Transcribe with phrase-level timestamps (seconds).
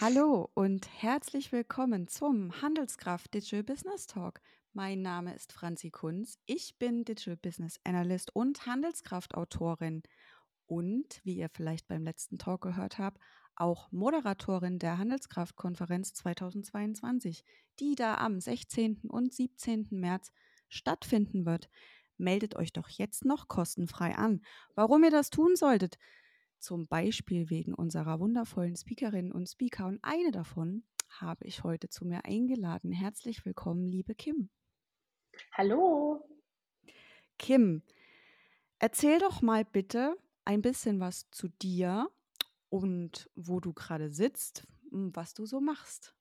[0.00, 4.40] Hallo und herzlich willkommen zum Handelskraft Digital Business Talk.
[4.72, 6.36] Mein Name ist Franzi Kunz.
[6.46, 10.02] Ich bin Digital Business Analyst und Handelskraft-Autorin
[10.66, 13.20] und, wie ihr vielleicht beim letzten Talk gehört habt,
[13.54, 17.44] auch Moderatorin der Handelskraft-Konferenz 2022,
[17.78, 19.02] die da am 16.
[19.06, 19.86] und 17.
[19.92, 20.32] März
[20.68, 21.70] stattfinden wird.
[22.16, 24.40] Meldet euch doch jetzt noch kostenfrei an.
[24.74, 25.98] Warum ihr das tun solltet,
[26.64, 29.86] zum Beispiel wegen unserer wundervollen Speakerinnen und Speaker.
[29.86, 32.90] Und eine davon habe ich heute zu mir eingeladen.
[32.90, 34.48] Herzlich willkommen, liebe Kim.
[35.52, 36.26] Hallo.
[37.38, 37.82] Kim,
[38.78, 42.10] erzähl doch mal bitte ein bisschen was zu dir
[42.70, 46.14] und wo du gerade sitzt, was du so machst.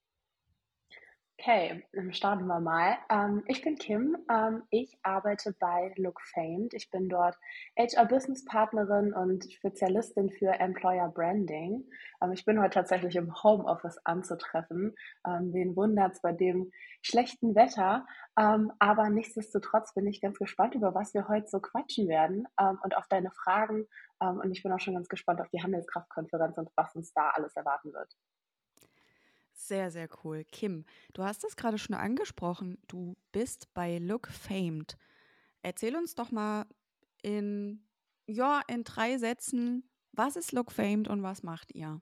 [1.40, 2.98] Okay, dann starten wir mal.
[3.10, 4.16] Ähm, ich bin Kim.
[4.30, 6.74] Ähm, ich arbeite bei Look Famed.
[6.74, 7.36] Ich bin dort
[7.78, 11.86] HR Business Partnerin und Spezialistin für Employer Branding.
[12.22, 14.96] Ähm, ich bin heute tatsächlich im Homeoffice anzutreffen.
[15.28, 18.06] Ähm, wen wundert's bei dem schlechten Wetter?
[18.40, 22.80] Ähm, aber nichtsdestotrotz bin ich ganz gespannt, über was wir heute so quatschen werden ähm,
[22.84, 23.88] und auf deine Fragen.
[24.20, 27.58] Und ich bin auch schon ganz gespannt auf die Handelskraftkonferenz und was uns da alles
[27.58, 28.16] erwarten wird.
[29.54, 30.44] Sehr, sehr cool.
[30.52, 32.78] Kim, du hast es gerade schon angesprochen.
[32.88, 34.98] Du bist bei Look Famed.
[35.62, 36.66] Erzähl uns doch mal
[37.22, 37.86] in,
[38.28, 42.02] ja, in drei Sätzen, was ist Look Famed und was macht ihr?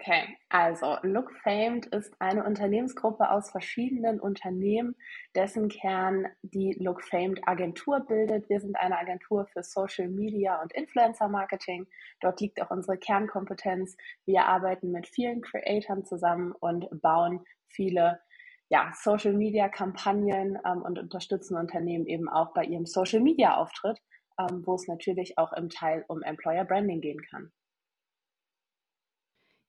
[0.00, 4.94] Okay, also Look Famed ist eine Unternehmensgruppe aus verschiedenen Unternehmen,
[5.34, 8.48] dessen Kern die Look Famed Agentur bildet.
[8.48, 11.88] Wir sind eine Agentur für Social Media und Influencer Marketing.
[12.20, 13.96] Dort liegt auch unsere Kernkompetenz.
[14.24, 18.20] Wir arbeiten mit vielen Creatoren zusammen und bauen viele
[18.68, 23.98] ja, Social Media Kampagnen ähm, und unterstützen Unternehmen eben auch bei ihrem Social Media Auftritt,
[24.38, 27.50] ähm, wo es natürlich auch im Teil um Employer Branding gehen kann.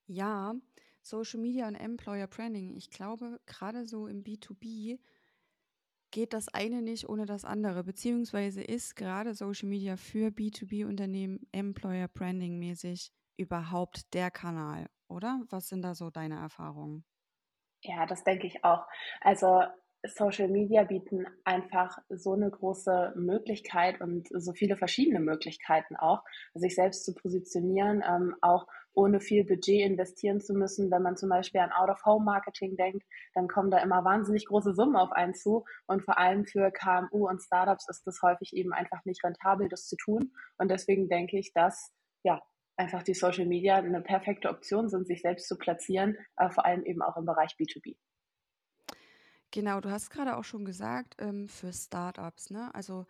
[0.09, 0.55] Ja,
[1.03, 2.75] Social Media und Employer Branding.
[2.75, 4.99] Ich glaube, gerade so im B2B
[6.09, 12.07] geht das eine nicht ohne das andere, beziehungsweise ist gerade Social Media für B2B-Unternehmen Employer
[12.07, 15.44] Branding mäßig überhaupt der Kanal, oder?
[15.50, 17.05] Was sind da so deine Erfahrungen?
[17.84, 18.88] Ja, das denke ich auch.
[19.22, 19.61] Also
[20.05, 26.23] Social Media bieten einfach so eine große Möglichkeit und so viele verschiedene Möglichkeiten auch,
[26.53, 30.89] sich selbst zu positionieren, ähm, auch ohne viel Budget investieren zu müssen.
[30.89, 35.11] Wenn man zum Beispiel an Out-of-Home-Marketing denkt, dann kommen da immer wahnsinnig große Summen auf
[35.11, 35.65] einen zu.
[35.85, 39.87] Und vor allem für KMU und Startups ist es häufig eben einfach nicht rentabel, das
[39.87, 40.33] zu tun.
[40.57, 41.91] Und deswegen denke ich, dass
[42.23, 42.41] ja
[42.77, 46.85] einfach die Social Media eine perfekte Option sind, sich selbst zu platzieren, äh, vor allem
[46.85, 47.97] eben auch im Bereich B2B.
[49.51, 52.73] Genau, du hast gerade auch schon gesagt, ähm, für Startups, ne?
[52.75, 53.05] Also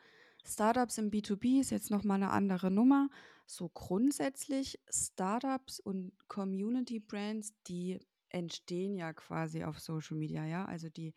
[0.46, 3.10] Startups im B2B ist jetzt nochmal eine andere Nummer.
[3.46, 10.66] So grundsätzlich Startups und Community Brands, die entstehen ja quasi auf Social Media, ja?
[10.66, 11.14] Also die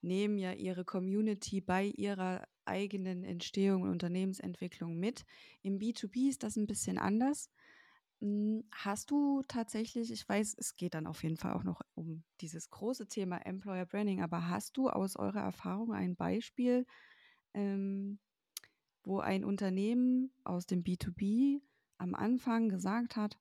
[0.00, 5.24] nehmen ja ihre Community bei ihrer eigenen Entstehung und Unternehmensentwicklung mit.
[5.62, 7.50] Im B2B ist das ein bisschen anders.
[8.20, 12.24] Hm, hast du tatsächlich, ich weiß, es geht dann auf jeden Fall auch noch um
[12.40, 16.86] dieses große Thema Employer Branding, aber hast du aus eurer Erfahrung ein Beispiel,
[17.54, 18.18] ähm,
[19.04, 21.62] wo ein Unternehmen aus dem B2B
[21.98, 23.38] am Anfang gesagt hat,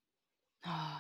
[0.66, 1.00] oh,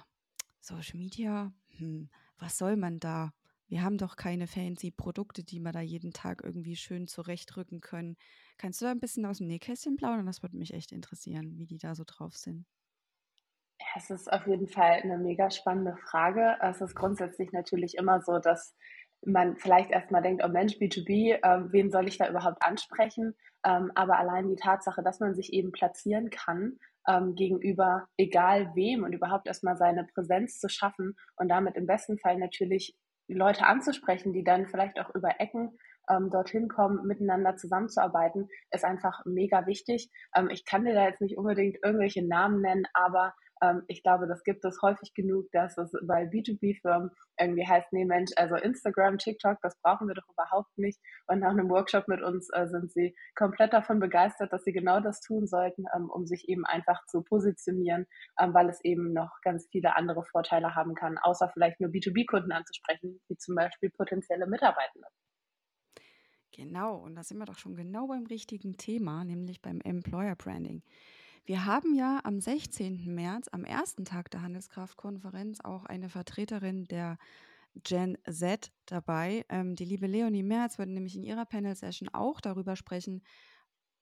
[0.61, 2.09] Social Media, hm,
[2.39, 3.33] was soll man da?
[3.67, 8.17] Wir haben doch keine fancy Produkte, die wir da jeden Tag irgendwie schön zurechtrücken können.
[8.57, 10.25] Kannst du da ein bisschen aus dem Nähkästchen plaudern?
[10.27, 12.65] Das würde mich echt interessieren, wie die da so drauf sind.
[13.95, 16.57] Es ist auf jeden Fall eine mega spannende Frage.
[16.61, 18.75] Es ist grundsätzlich natürlich immer so, dass
[19.25, 23.35] man vielleicht erstmal denkt, oh Mensch, B2B, äh, wen soll ich da überhaupt ansprechen?
[23.65, 26.77] Ähm, aber allein die Tatsache, dass man sich eben platzieren kann
[27.07, 32.17] ähm, gegenüber egal wem und überhaupt erstmal seine Präsenz zu schaffen und damit im besten
[32.17, 32.95] Fall natürlich
[33.27, 35.77] Leute anzusprechen, die dann vielleicht auch über Ecken
[36.09, 40.11] ähm, dorthin kommen, miteinander zusammenzuarbeiten, ist einfach mega wichtig.
[40.35, 43.33] Ähm, ich kann dir da jetzt nicht unbedingt irgendwelche Namen nennen, aber
[43.65, 48.05] ähm, ich glaube, das gibt es häufig genug, dass es bei B2B-Firmen irgendwie heißt, nee
[48.05, 50.99] Mensch, also Instagram, TikTok, das brauchen wir doch überhaupt nicht.
[51.28, 54.99] Und nach einem Workshop mit uns äh, sind sie komplett davon begeistert, dass sie genau
[54.99, 58.05] das tun sollten, ähm, um sich eben einfach zu positionieren,
[58.40, 62.51] ähm, weil es eben noch ganz viele andere Vorteile haben kann, außer vielleicht nur B2B-Kunden
[62.51, 65.07] anzusprechen, wie zum Beispiel potenzielle Mitarbeitende.
[66.55, 70.84] Genau, und da sind wir doch schon genau beim richtigen Thema, nämlich beim Employer Branding.
[71.47, 73.13] Wir haben ja am 16.
[73.13, 77.19] März, am ersten Tag der Handelskraftkonferenz, auch eine Vertreterin der
[77.75, 79.45] Gen Z dabei.
[79.49, 83.21] Ähm, die liebe Leonie Merz wird nämlich in ihrer Panel-Session auch darüber sprechen,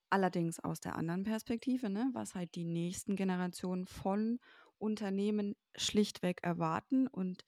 [0.09, 4.39] allerdings aus der anderen Perspektive, ne, was halt die nächsten Generationen von
[4.77, 7.07] Unternehmen schlichtweg erwarten.
[7.07, 7.43] Und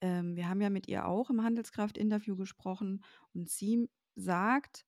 [0.00, 3.02] ähm, wir haben ja mit ihr auch im Handelskraft-Interview gesprochen
[3.34, 4.86] und sie sagt,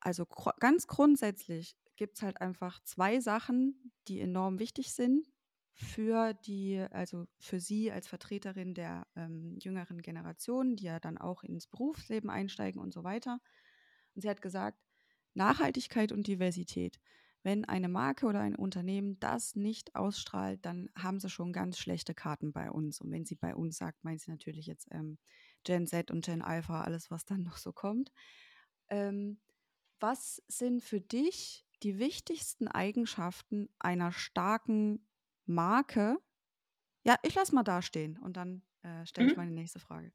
[0.00, 0.26] also
[0.58, 5.26] ganz grundsätzlich gibt es halt einfach zwei Sachen, die enorm wichtig sind
[5.74, 11.44] für die, also für sie als Vertreterin der ähm, jüngeren Generation, die ja dann auch
[11.44, 13.38] ins Berufsleben einsteigen und so weiter.
[14.14, 14.78] Und sie hat gesagt,
[15.34, 16.98] Nachhaltigkeit und Diversität.
[17.42, 22.14] Wenn eine Marke oder ein Unternehmen das nicht ausstrahlt, dann haben sie schon ganz schlechte
[22.14, 23.02] Karten bei uns.
[23.02, 25.18] Und wenn sie bei uns sagt, meint sie natürlich jetzt ähm,
[25.64, 28.10] Gen Z und Gen Alpha, alles, was dann noch so kommt.
[28.88, 29.38] Ähm,
[30.00, 35.06] was sind für dich die wichtigsten Eigenschaften einer starken
[35.46, 36.18] Marke?
[37.04, 39.42] Ja, ich lasse mal da stehen und dann äh, stelle ich mhm.
[39.42, 40.12] meine nächste Frage.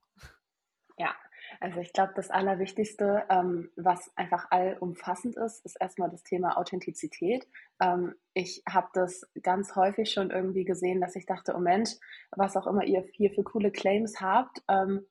[0.97, 1.13] Ja,
[1.59, 7.47] also ich glaube, das Allerwichtigste, ähm, was einfach allumfassend ist, ist erstmal das Thema Authentizität.
[7.81, 11.91] Ähm, ich habe das ganz häufig schon irgendwie gesehen, dass ich dachte, oh Mensch,
[12.31, 15.05] was auch immer ihr hier für coole Claims habt, ähm,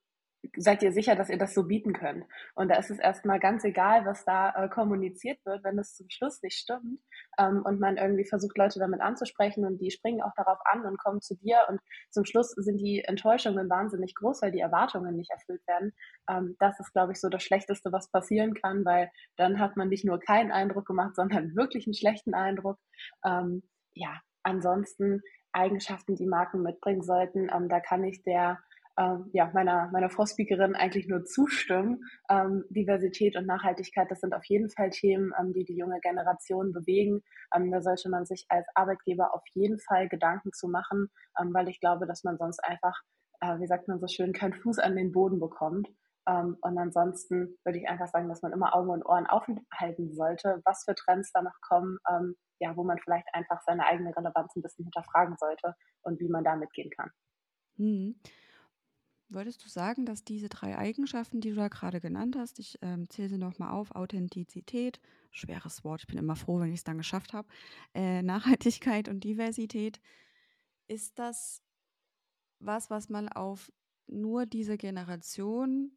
[0.57, 2.25] seid ihr sicher, dass ihr das so bieten könnt?
[2.53, 6.09] Und da ist es erstmal ganz egal, was da äh, kommuniziert wird, wenn es zum
[6.09, 6.99] Schluss nicht stimmt
[7.37, 10.97] ähm, und man irgendwie versucht, Leute damit anzusprechen und die springen auch darauf an und
[10.97, 15.31] kommen zu dir und zum Schluss sind die Enttäuschungen wahnsinnig groß, weil die Erwartungen nicht
[15.31, 15.93] erfüllt werden.
[16.29, 19.89] Ähm, das ist, glaube ich, so das Schlechteste, was passieren kann, weil dann hat man
[19.89, 22.77] nicht nur keinen Eindruck gemacht, sondern wirklich einen schlechten Eindruck.
[23.25, 23.63] Ähm,
[23.93, 25.21] ja, ansonsten
[25.55, 28.59] Eigenschaften, die Marken mitbringen sollten, ähm, da kann ich der
[28.97, 32.03] ähm, ja, meiner, meiner Vorspeakerin eigentlich nur zustimmen.
[32.29, 36.71] Ähm, Diversität und Nachhaltigkeit, das sind auf jeden Fall Themen, ähm, die die junge Generation
[36.71, 37.21] bewegen.
[37.53, 41.09] Ähm, da sollte man sich als Arbeitgeber auf jeden Fall Gedanken zu machen,
[41.39, 42.97] ähm, weil ich glaube, dass man sonst einfach,
[43.41, 45.89] äh, wie sagt man so schön, keinen Fuß an den Boden bekommt.
[46.27, 50.61] Ähm, und ansonsten würde ich einfach sagen, dass man immer Augen und Ohren aufhalten sollte,
[50.63, 51.97] was für Trends da noch kommen,
[52.59, 56.45] ja, wo man vielleicht einfach seine eigene Relevanz ein bisschen hinterfragen sollte und wie man
[56.45, 57.11] da mitgehen kann.
[57.77, 58.15] Mhm.
[59.27, 63.09] Würdest du sagen, dass diese drei Eigenschaften, die du da gerade genannt hast, ich ähm,
[63.09, 64.99] zähle sie nochmal auf, Authentizität,
[65.31, 67.47] schweres Wort, ich bin immer froh, wenn ich es dann geschafft habe,
[67.95, 69.99] äh, Nachhaltigkeit und Diversität,
[70.87, 71.63] ist das
[72.59, 73.71] was, was man auf
[74.07, 75.91] nur diese Generation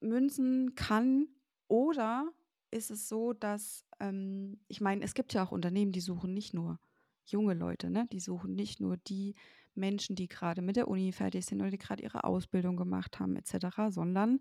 [0.00, 1.28] münzen kann?
[1.68, 2.32] Oder
[2.70, 6.54] ist es so, dass, ähm, ich meine, es gibt ja auch Unternehmen, die suchen nicht
[6.54, 6.78] nur
[7.24, 8.06] junge Leute, ne?
[8.12, 9.34] die suchen nicht nur die
[9.76, 13.36] Menschen, die gerade mit der Uni fertig sind oder die gerade ihre Ausbildung gemacht haben
[13.36, 14.40] etc., sondern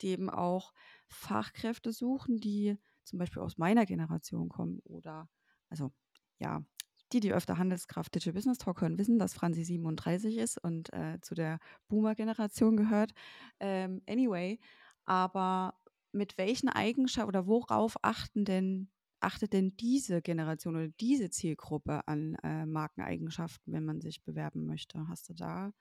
[0.00, 0.72] die eben auch
[1.08, 5.28] Fachkräfte suchen, die zum Beispiel aus meiner Generation kommen oder,
[5.68, 5.92] also
[6.38, 6.64] ja,
[7.12, 11.20] die, die öfter Handelskraft Digital Business Talk hören, wissen, dass Franzi 37 ist und äh,
[11.20, 13.12] zu der Boomer-Generation gehört.
[13.60, 14.58] Ähm, anyway,
[15.04, 15.74] aber
[16.12, 18.88] mit welchen Eigenschaften oder worauf achten denn
[19.24, 25.06] achtet denn diese Generation oder diese Zielgruppe an äh, Markeneigenschaften, wenn man sich bewerben möchte?
[25.08, 25.72] Hast du da,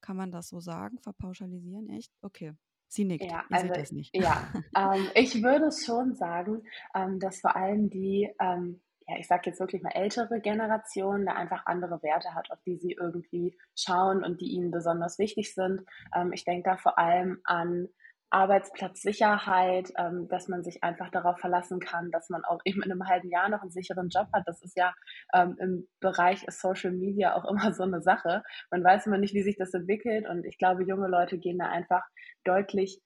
[0.00, 1.88] kann man das so sagen, verpauschalisieren?
[1.90, 2.12] Echt?
[2.22, 2.54] Okay.
[2.88, 3.24] Sie nickt.
[3.24, 4.14] Ja, Ihr also, das nicht.
[4.14, 6.62] Ja, ähm, ich würde schon sagen,
[6.94, 11.32] ähm, dass vor allem die, ähm, ja, ich sage jetzt wirklich mal ältere Generation, da
[11.32, 15.82] einfach andere Werte hat, auf die sie irgendwie schauen und die ihnen besonders wichtig sind.
[16.14, 17.88] Ähm, ich denke da vor allem an
[18.32, 23.06] Arbeitsplatzsicherheit, ähm, dass man sich einfach darauf verlassen kann, dass man auch eben in einem
[23.06, 24.44] halben Jahr noch einen sicheren Job hat.
[24.46, 24.94] Das ist ja
[25.34, 28.42] ähm, im Bereich Social Media auch immer so eine Sache.
[28.70, 31.66] Man weiß immer nicht, wie sich das entwickelt und ich glaube, junge Leute gehen da
[31.66, 32.02] einfach
[32.44, 33.00] deutlich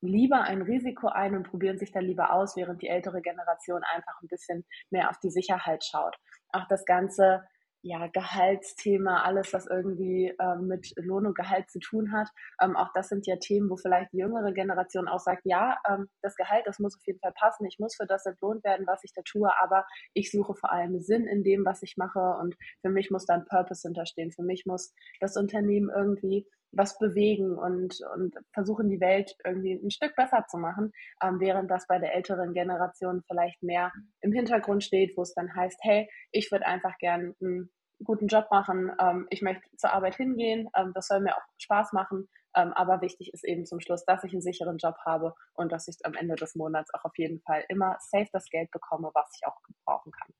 [0.00, 4.20] lieber ein Risiko ein und probieren sich da lieber aus, während die ältere Generation einfach
[4.22, 6.16] ein bisschen mehr auf die Sicherheit schaut.
[6.52, 7.42] Auch das ganze
[7.86, 12.28] ja, Gehaltsthema, alles, was irgendwie ähm, mit Lohn und Gehalt zu tun hat.
[12.60, 16.08] Ähm, auch das sind ja Themen, wo vielleicht die jüngere Generation auch sagt, ja, ähm,
[16.20, 17.64] das Gehalt, das muss auf jeden Fall passen.
[17.66, 20.98] Ich muss für das entlohnt werden, was ich da tue, aber ich suche vor allem
[20.98, 24.32] Sinn in dem, was ich mache und für mich muss da ein Purpose hinterstehen.
[24.32, 29.90] Für mich muss das Unternehmen irgendwie was bewegen und, und versuchen, die Welt irgendwie ein
[29.90, 34.82] Stück besser zu machen, ähm, während das bei der älteren Generation vielleicht mehr im Hintergrund
[34.82, 37.70] steht, wo es dann heißt, hey, ich würde einfach gern einen
[38.04, 41.92] guten Job machen, ähm, ich möchte zur Arbeit hingehen, ähm, das soll mir auch Spaß
[41.92, 45.72] machen, ähm, aber wichtig ist eben zum Schluss, dass ich einen sicheren Job habe und
[45.72, 49.10] dass ich am Ende des Monats auch auf jeden Fall immer safe das Geld bekomme,
[49.14, 50.34] was ich auch gebrauchen kann.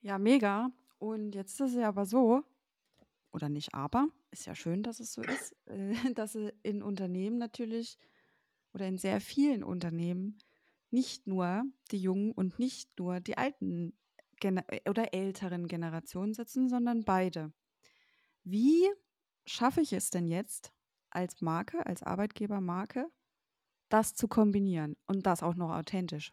[0.00, 0.70] Ja, mega.
[0.98, 2.42] Und jetzt ist es ja aber so,
[3.32, 7.98] oder nicht aber, ist ja schön, dass es so ist, äh, dass in Unternehmen natürlich
[8.72, 10.38] oder in sehr vielen Unternehmen
[10.90, 13.96] nicht nur die jungen und nicht nur die alten
[14.88, 17.52] oder älteren Generationen sitzen, sondern beide.
[18.44, 18.88] Wie
[19.46, 20.72] schaffe ich es denn jetzt
[21.10, 23.06] als Marke, als Arbeitgebermarke,
[23.88, 26.32] das zu kombinieren und das auch noch authentisch?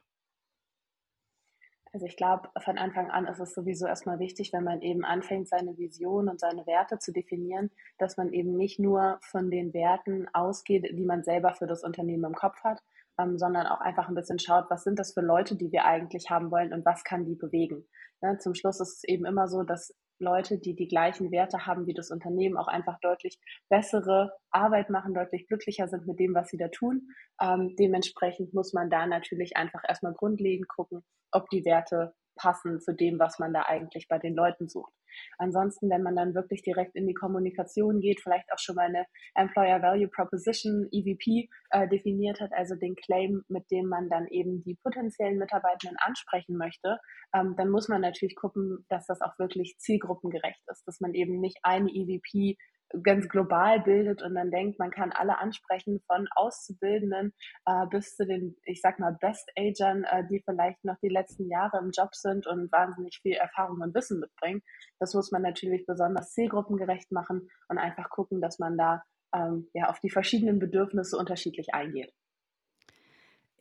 [1.94, 5.50] Also ich glaube, von Anfang an ist es sowieso erstmal wichtig, wenn man eben anfängt,
[5.50, 10.28] seine Vision und seine Werte zu definieren, dass man eben nicht nur von den Werten
[10.34, 12.82] ausgeht, die man selber für das Unternehmen im Kopf hat,
[13.20, 16.30] ähm, sondern auch einfach ein bisschen schaut, was sind das für Leute, die wir eigentlich
[16.30, 17.88] haben wollen und was kann die bewegen.
[18.22, 21.88] Ja, zum Schluss ist es eben immer so, dass Leute, die die gleichen Werte haben
[21.88, 23.40] wie das Unternehmen, auch einfach deutlich
[23.70, 27.08] bessere Arbeit machen, deutlich glücklicher sind mit dem, was sie da tun.
[27.42, 32.94] Ähm, dementsprechend muss man da natürlich einfach erstmal grundlegend gucken, ob die Werte passen zu
[32.94, 34.94] dem, was man da eigentlich bei den Leuten sucht.
[35.38, 39.06] Ansonsten, wenn man dann wirklich direkt in die Kommunikation geht, vielleicht auch schon mal eine
[39.36, 44.64] Employer Value Proposition, EVP, äh, definiert hat, also den Claim, mit dem man dann eben
[44.64, 47.00] die potenziellen Mitarbeitenden ansprechen möchte,
[47.34, 51.40] ähm, dann muss man natürlich gucken, dass das auch wirklich zielgruppengerecht ist, dass man eben
[51.40, 52.58] nicht eine EVP
[53.04, 57.34] ganz global bildet und dann denkt, man kann alle ansprechen, von Auszubildenden
[57.66, 61.80] äh, bis zu den, ich sag mal, Best-Agern, äh, die vielleicht noch die letzten Jahre
[61.80, 64.62] im Job sind und wahnsinnig viel Erfahrung und Wissen mitbringen.
[65.00, 69.90] Das muss man natürlich besonders zielgruppengerecht machen und einfach gucken, dass man da ähm, ja
[69.90, 72.14] auf die verschiedenen Bedürfnisse unterschiedlich eingeht.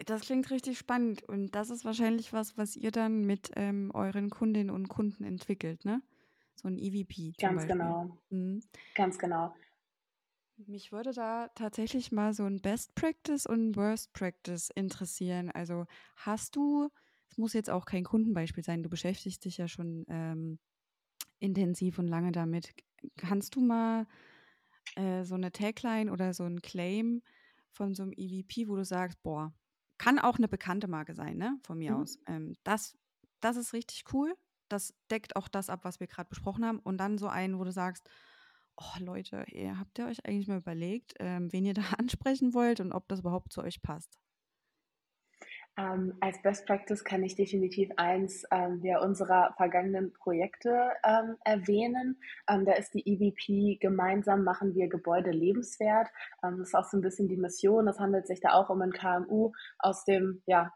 [0.07, 4.31] Das klingt richtig spannend und das ist wahrscheinlich was, was ihr dann mit ähm, euren
[4.31, 6.01] Kundinnen und Kunden entwickelt, ne?
[6.61, 7.33] So ein EVP.
[7.39, 7.79] Ganz Beispiel.
[7.79, 8.19] genau.
[8.29, 8.61] Mhm.
[8.95, 9.55] Ganz genau.
[10.67, 15.51] Mich würde da tatsächlich mal so ein Best Practice und ein Worst Practice interessieren.
[15.51, 15.87] Also
[16.17, 16.91] hast du,
[17.31, 20.59] es muss jetzt auch kein Kundenbeispiel sein, du beschäftigst dich ja schon ähm,
[21.39, 22.75] intensiv und lange damit.
[23.17, 24.07] Kannst du mal
[24.97, 27.23] äh, so eine Tagline oder so ein Claim
[27.71, 29.55] von so einem EVP, wo du sagst, boah,
[29.97, 31.59] kann auch eine bekannte Marke sein, ne?
[31.63, 32.03] Von mir mhm.
[32.03, 32.19] aus.
[32.27, 32.99] Ähm, das,
[33.41, 34.37] das ist richtig cool
[34.73, 36.79] das deckt auch das ab, was wir gerade besprochen haben.
[36.79, 38.09] Und dann so einen, wo du sagst,
[38.77, 42.81] oh Leute, ihr habt ihr euch eigentlich mal überlegt, ähm, wen ihr da ansprechen wollt
[42.81, 44.19] und ob das überhaupt zu euch passt?
[45.77, 52.21] Ähm, als Best Practice kann ich definitiv eins ähm, der unserer vergangenen Projekte ähm, erwähnen.
[52.49, 56.09] Ähm, da ist die EVP gemeinsam machen wir Gebäude lebenswert.
[56.43, 57.87] Ähm, das ist auch so ein bisschen die Mission.
[57.87, 60.73] Es handelt sich da auch um ein KMU aus dem ja,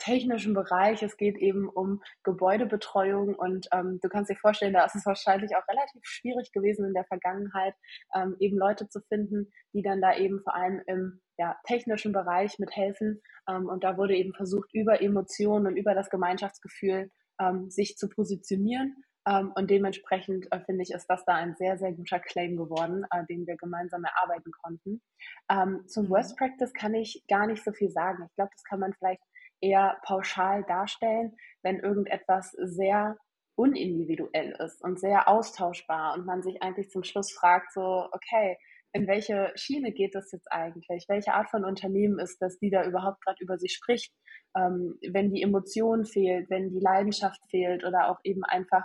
[0.00, 1.02] technischen Bereich.
[1.02, 5.54] Es geht eben um Gebäudebetreuung und ähm, du kannst dir vorstellen, da ist es wahrscheinlich
[5.54, 7.74] auch relativ schwierig gewesen in der Vergangenheit,
[8.14, 12.58] ähm, eben Leute zu finden, die dann da eben vor allem im ja, technischen Bereich
[12.58, 13.22] mithelfen.
[13.48, 18.08] Ähm, und da wurde eben versucht, über Emotionen und über das Gemeinschaftsgefühl ähm, sich zu
[18.08, 18.96] positionieren.
[19.26, 23.04] Ähm, und dementsprechend äh, finde ich, ist das da ein sehr, sehr guter Claim geworden,
[23.10, 25.02] äh, den wir gemeinsam erarbeiten konnten.
[25.50, 26.10] Ähm, zum mhm.
[26.10, 28.24] Worst Practice kann ich gar nicht so viel sagen.
[28.26, 29.22] Ich glaube, das kann man vielleicht
[29.60, 33.16] eher pauschal darstellen, wenn irgendetwas sehr
[33.56, 38.56] unindividuell ist und sehr austauschbar und man sich eigentlich zum Schluss fragt, so, okay,
[38.92, 41.04] in welche Schiene geht das jetzt eigentlich?
[41.08, 44.12] Welche Art von Unternehmen ist das, die da überhaupt gerade über sich spricht?
[44.56, 48.84] Ähm, wenn die Emotion fehlt, wenn die Leidenschaft fehlt oder auch eben einfach,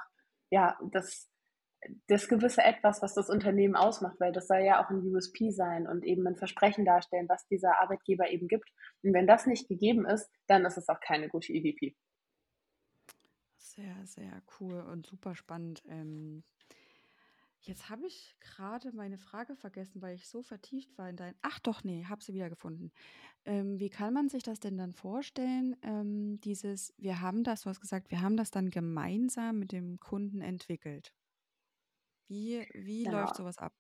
[0.52, 1.28] ja, das,
[2.08, 5.88] das gewisse Etwas, was das Unternehmen ausmacht, weil das soll ja auch ein USP sein
[5.88, 8.70] und eben ein Versprechen darstellen, was dieser Arbeitgeber eben gibt.
[9.04, 11.96] Und wenn das nicht gegeben ist, dann ist es auch keine gute EVP.
[13.58, 15.84] Sehr, sehr cool und super spannend.
[15.88, 16.44] Ähm,
[17.60, 21.36] jetzt habe ich gerade meine Frage vergessen, weil ich so vertieft war in dein.
[21.42, 22.92] Ach doch, nee, habe sie wieder gefunden.
[23.44, 25.76] Ähm, wie kann man sich das denn dann vorstellen?
[25.82, 30.00] Ähm, dieses, wir haben das, du hast gesagt, wir haben das dann gemeinsam mit dem
[30.00, 31.14] Kunden entwickelt.
[32.28, 33.22] Wie, wie genau.
[33.22, 33.74] läuft sowas ab?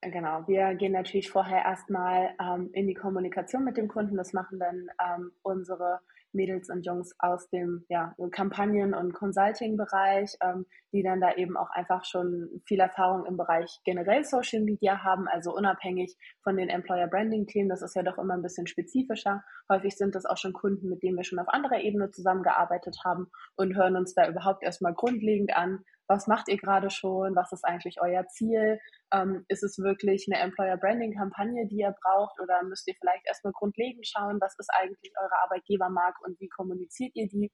[0.00, 4.16] Genau, wir gehen natürlich vorher erstmal ähm, in die Kommunikation mit dem Kunden.
[4.16, 6.00] Das machen dann ähm, unsere
[6.32, 11.70] Mädels und Jungs aus dem ja, Kampagnen- und Consulting-Bereich, ähm, die dann da eben auch
[11.70, 17.08] einfach schon viel Erfahrung im Bereich generell Social Media haben, also unabhängig von den Employer
[17.08, 17.68] Branding-Themen.
[17.68, 19.42] Das ist ja doch immer ein bisschen spezifischer.
[19.68, 23.30] Häufig sind das auch schon Kunden, mit denen wir schon auf anderer Ebene zusammengearbeitet haben
[23.56, 27.64] und hören uns da überhaupt erstmal grundlegend an, was macht ihr gerade schon, was ist
[27.64, 28.80] eigentlich euer Ziel,
[29.12, 33.26] ähm, ist es wirklich eine Employer Branding Kampagne, die ihr braucht oder müsst ihr vielleicht
[33.26, 37.52] erstmal grundlegend schauen, was ist eigentlich eure Arbeitgebermarke und wie kommuniziert ihr die?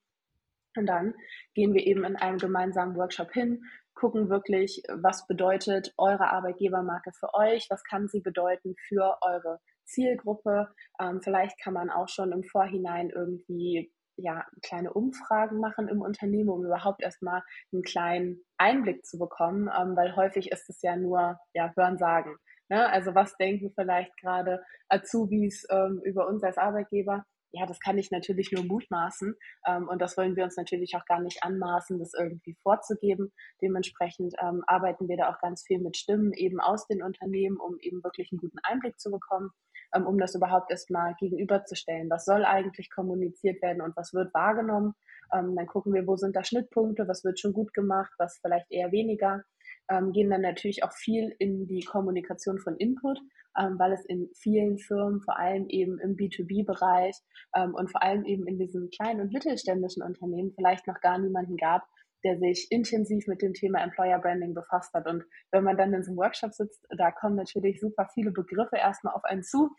[0.76, 1.14] Und dann
[1.54, 3.62] gehen wir eben in einem gemeinsamen Workshop hin,
[3.94, 10.68] gucken wirklich, was bedeutet eure Arbeitgebermarke für euch, was kann sie bedeuten für eure Zielgruppe.
[11.00, 16.50] Ähm, vielleicht kann man auch schon im Vorhinein irgendwie ja, kleine Umfragen machen im Unternehmen,
[16.50, 17.42] um überhaupt erstmal
[17.72, 22.36] einen kleinen Einblick zu bekommen, ähm, weil häufig ist es ja nur ja, Hörensagen.
[22.68, 22.88] Ne?
[22.90, 27.24] Also was denken vielleicht gerade Azubis ähm, über uns als Arbeitgeber?
[27.56, 29.36] Ja, das kann ich natürlich nur mutmaßen
[29.68, 33.32] ähm, und das wollen wir uns natürlich auch gar nicht anmaßen, das irgendwie vorzugeben.
[33.62, 37.78] Dementsprechend ähm, arbeiten wir da auch ganz viel mit Stimmen eben aus den Unternehmen, um
[37.78, 39.50] eben wirklich einen guten Einblick zu bekommen
[39.94, 42.10] ähm, um das überhaupt erstmal gegenüberzustellen.
[42.10, 44.94] Was soll eigentlich kommuniziert werden und was wird wahrgenommen?
[45.32, 48.70] Ähm, dann gucken wir, wo sind da Schnittpunkte, was wird schon gut gemacht, was vielleicht
[48.70, 49.42] eher weniger.
[49.90, 53.18] Ähm, gehen dann natürlich auch viel in die Kommunikation von Input,
[53.58, 57.16] ähm, weil es in vielen Firmen, vor allem eben im B2B-Bereich
[57.54, 61.56] ähm, und vor allem eben in diesen kleinen und mittelständischen Unternehmen vielleicht noch gar niemanden
[61.56, 61.82] gab,
[62.24, 65.06] der sich intensiv mit dem Thema Employer Branding befasst hat.
[65.06, 68.76] Und wenn man dann in so einem Workshop sitzt, da kommen natürlich super viele Begriffe
[68.76, 69.70] erstmal auf einen zu,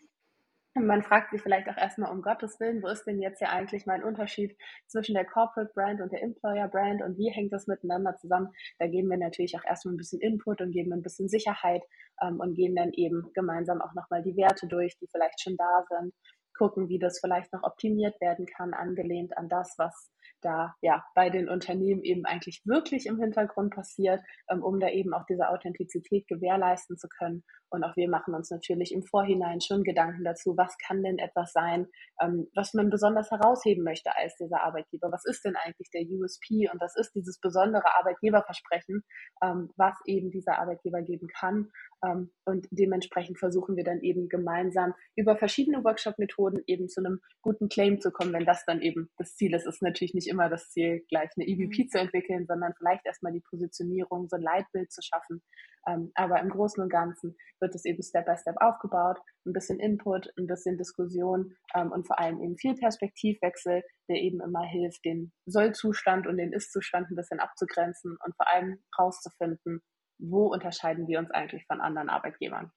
[0.84, 3.86] man fragt sich vielleicht auch erstmal um Gottes Willen, wo ist denn jetzt ja eigentlich
[3.86, 8.14] mein Unterschied zwischen der Corporate Brand und der Employer Brand und wie hängt das miteinander
[8.16, 8.52] zusammen?
[8.78, 11.82] Da geben wir natürlich auch erstmal ein bisschen Input und geben ein bisschen Sicherheit
[12.22, 15.84] ähm, und gehen dann eben gemeinsam auch nochmal die Werte durch, die vielleicht schon da
[15.88, 16.14] sind,
[16.56, 20.10] gucken, wie das vielleicht noch optimiert werden kann, angelehnt an das, was
[20.42, 24.20] da ja bei den Unternehmen eben eigentlich wirklich im Hintergrund passiert,
[24.50, 27.42] ähm, um da eben auch diese Authentizität gewährleisten zu können.
[27.68, 31.52] Und auch wir machen uns natürlich im Vorhinein schon Gedanken dazu, was kann denn etwas
[31.52, 31.88] sein,
[32.20, 35.10] ähm, was man besonders herausheben möchte als dieser Arbeitgeber.
[35.10, 39.02] Was ist denn eigentlich der USP und was ist dieses besondere Arbeitgeberversprechen,
[39.42, 41.70] ähm, was eben dieser Arbeitgeber geben kann.
[42.04, 47.68] Ähm, und dementsprechend versuchen wir dann eben gemeinsam über verschiedene Workshop-Methoden eben zu einem guten
[47.68, 49.66] Claim zu kommen, wenn das dann eben das Ziel ist.
[49.66, 51.88] Es ist natürlich nicht immer das Ziel, gleich eine EVP mhm.
[51.88, 55.42] zu entwickeln, sondern vielleicht erstmal die Positionierung, so ein Leitbild zu schaffen.
[55.86, 59.78] Ähm, aber im Großen und Ganzen wird es eben Step by Step aufgebaut, ein bisschen
[59.78, 65.04] Input, ein bisschen Diskussion ähm, und vor allem eben viel Perspektivwechsel, der eben immer hilft,
[65.04, 69.80] den Sollzustand und den Ist-Zustand ein bisschen abzugrenzen und vor allem rauszufinden,
[70.18, 72.72] wo unterscheiden wir uns eigentlich von anderen Arbeitgebern.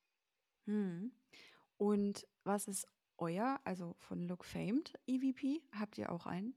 [0.67, 1.11] Hm.
[1.77, 2.87] Und was ist
[3.19, 5.61] euer, also von Look Famed EVP?
[5.77, 6.55] Habt ihr auch einen?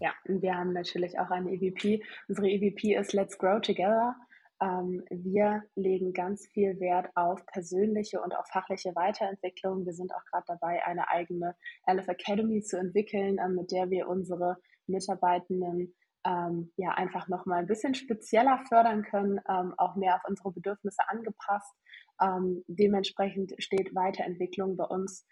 [0.00, 2.02] Ja, wir haben natürlich auch eine EVP.
[2.28, 4.14] Unsere EVP ist Let's Grow Together.
[4.60, 9.86] Ähm, wir legen ganz viel Wert auf persönliche und auch fachliche Weiterentwicklung.
[9.86, 11.54] Wir sind auch gerade dabei, eine eigene
[11.86, 15.94] LF Academy zu entwickeln, äh, mit der wir unsere Mitarbeitenden
[16.26, 20.52] ähm, ja einfach noch mal ein bisschen spezieller fördern können, ähm, auch mehr auf unsere
[20.52, 21.74] Bedürfnisse angepasst.
[22.20, 25.26] Ähm, dementsprechend steht Weiterentwicklung bei uns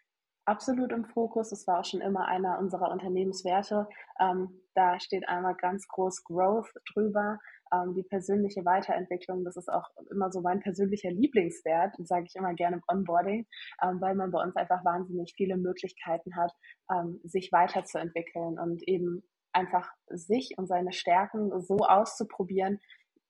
[0.46, 1.50] absolut im Fokus.
[1.50, 3.88] Das war auch schon immer einer unserer Unternehmenswerte.
[4.20, 7.38] Ähm, da steht einmal ganz groß Growth drüber.
[7.72, 12.54] Ähm, die persönliche Weiterentwicklung, das ist auch immer so mein persönlicher Lieblingswert, sage ich immer
[12.54, 13.46] gerne im Onboarding,
[13.82, 16.52] ähm, weil man bei uns einfach wahnsinnig viele Möglichkeiten hat,
[16.90, 22.78] ähm, sich weiterzuentwickeln und eben einfach sich und seine Stärken so auszuprobieren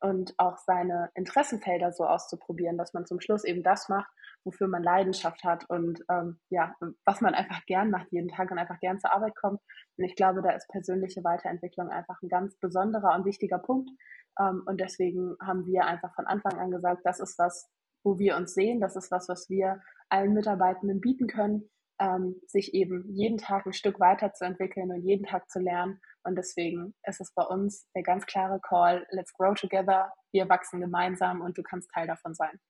[0.00, 4.11] und auch seine Interessenfelder so auszuprobieren, dass man zum Schluss eben das macht,
[4.44, 8.59] wofür man Leidenschaft hat und ähm, ja, was man einfach gern macht jeden Tag und
[8.59, 9.61] einfach gern zur Arbeit kommt.
[9.96, 13.90] Und ich glaube, da ist persönliche Weiterentwicklung einfach ein ganz besonderer und wichtiger Punkt.
[14.38, 17.68] Ähm, und deswegen haben wir einfach von Anfang an gesagt, das ist was,
[18.04, 22.74] wo wir uns sehen, das ist was, was wir allen Mitarbeitenden bieten können, ähm, sich
[22.74, 27.32] eben jeden Tag ein Stück weiterzuentwickeln und jeden Tag zu lernen und deswegen ist es
[27.32, 31.90] bei uns der ganz klare Call, let's grow together, wir wachsen gemeinsam und du kannst
[31.92, 32.61] Teil davon sein.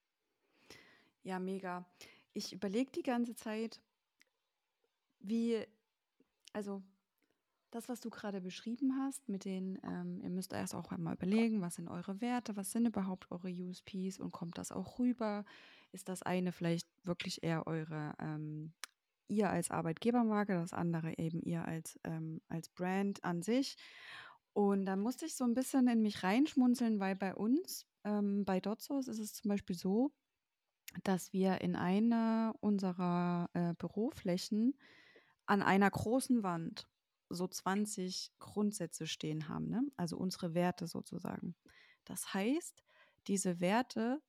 [1.23, 1.87] Ja, mega.
[2.35, 3.81] Ich überlege die ganze Zeit,
[5.21, 5.67] wie,
[6.53, 6.83] also
[7.71, 11.63] das, was du gerade beschrieben hast, mit den, ähm, ihr müsst erst auch einmal überlegen,
[11.63, 15.45] was sind eure Werte, was sind überhaupt eure USPs und kommt das auch rüber?
[15.93, 18.73] Ist das eine vielleicht wirklich eher eure ähm,
[19.29, 23.77] ihr als Arbeitgebermarke, das andere eben ihr als, ähm, als Brand an sich.
[24.53, 28.61] Und da musste ich so ein bisschen in mich reinschmunzeln, weil bei uns, ähm, bei
[28.61, 30.13] Dotsos ist es zum Beispiel so,
[31.05, 34.79] dass wir in einer unserer äh, Büroflächen
[35.47, 36.89] an einer großen Wand
[37.29, 39.83] so 20 Grundsätze stehen haben, ne?
[39.97, 41.55] also unsere Werte sozusagen.
[42.05, 42.85] Das heißt,
[43.27, 44.23] diese Werte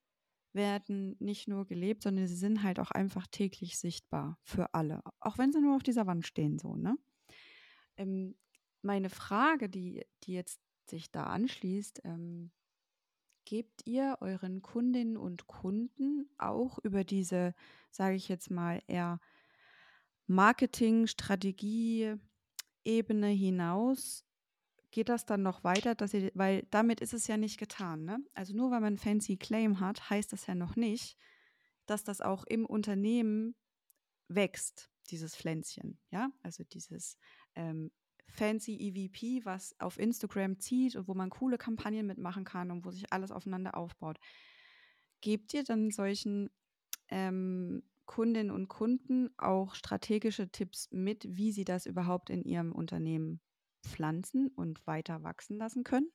[0.57, 5.01] werden nicht nur gelebt, sondern sie sind halt auch einfach täglich sichtbar für alle.
[5.21, 6.97] Auch wenn sie nur auf dieser Wand stehen, so, ne?
[7.95, 8.35] Ähm,
[8.81, 12.51] meine Frage, die, die jetzt sich da anschließt, ähm,
[13.45, 17.55] gebt ihr euren Kundinnen und Kunden auch über diese,
[17.91, 19.21] sage ich jetzt mal, eher
[20.27, 24.26] Marketing-Strategie-Ebene hinaus
[24.91, 28.05] geht das dann noch weiter, dass ihr, weil damit ist es ja nicht getan.
[28.05, 28.19] Ne?
[28.33, 31.17] Also nur weil man einen fancy Claim hat, heißt das ja noch nicht,
[31.85, 33.55] dass das auch im Unternehmen
[34.27, 35.99] wächst, dieses Pflänzchen.
[36.11, 37.17] Ja, also dieses
[37.55, 37.91] ähm,
[38.27, 42.91] fancy EVP, was auf Instagram zieht und wo man coole Kampagnen mitmachen kann und wo
[42.91, 44.19] sich alles aufeinander aufbaut.
[45.21, 46.49] Gebt ihr dann solchen
[47.09, 53.41] ähm, Kundinnen und Kunden auch strategische Tipps mit, wie sie das überhaupt in ihrem Unternehmen
[53.85, 56.11] pflanzen und weiter wachsen lassen können?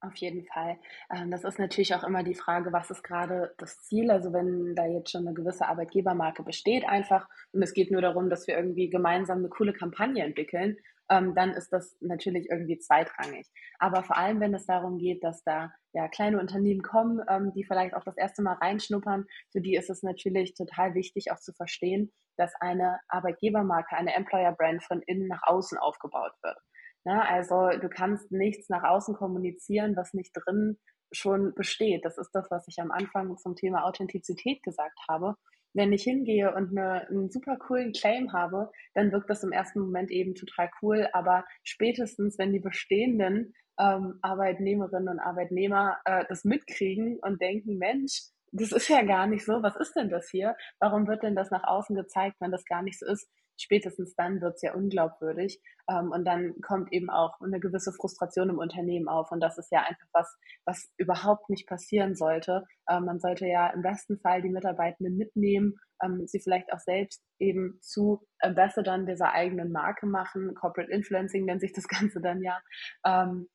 [0.00, 0.78] Auf jeden Fall.
[1.10, 4.10] Ähm, das ist natürlich auch immer die Frage, was ist gerade das Ziel?
[4.10, 8.28] Also wenn da jetzt schon eine gewisse Arbeitgebermarke besteht einfach und es geht nur darum,
[8.28, 10.76] dass wir irgendwie gemeinsam eine coole Kampagne entwickeln,
[11.08, 13.46] ähm, dann ist das natürlich irgendwie zweitrangig.
[13.78, 17.64] Aber vor allem, wenn es darum geht, dass da ja kleine Unternehmen kommen, ähm, die
[17.64, 21.52] vielleicht auch das erste Mal reinschnuppern, für die ist es natürlich total wichtig auch zu
[21.52, 26.58] verstehen, dass eine Arbeitgebermarke, eine Employer Brand von innen nach außen aufgebaut wird.
[27.04, 27.26] Ne?
[27.28, 30.78] Also du kannst nichts nach außen kommunizieren, was nicht drin
[31.12, 32.04] schon besteht.
[32.04, 35.36] Das ist das, was ich am Anfang zum Thema Authentizität gesagt habe.
[35.72, 39.80] Wenn ich hingehe und eine, einen super coolen Claim habe, dann wirkt das im ersten
[39.80, 41.08] Moment eben total cool.
[41.12, 48.22] Aber spätestens, wenn die bestehenden ähm, Arbeitnehmerinnen und Arbeitnehmer äh, das mitkriegen und denken, Mensch,
[48.52, 50.56] das ist ja gar nicht so, was ist denn das hier?
[50.80, 53.28] Warum wird denn das nach außen gezeigt, wenn das gar nicht so ist?
[53.58, 55.60] spätestens dann wird es ja unglaubwürdig.
[55.88, 59.30] Ähm, und dann kommt eben auch eine gewisse Frustration im Unternehmen auf.
[59.30, 62.64] Und das ist ja einfach was, was überhaupt nicht passieren sollte.
[62.88, 67.22] Ähm, man sollte ja im besten Fall die Mitarbeitenden mitnehmen, ähm, sie vielleicht auch selbst
[67.38, 70.54] eben zu Ambassadern dieser eigenen Marke machen.
[70.54, 72.60] Corporate Influencing nennt sich das Ganze dann ja.
[73.04, 73.48] Ähm,